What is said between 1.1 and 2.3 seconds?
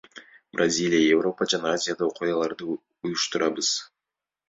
Европа жана Азияда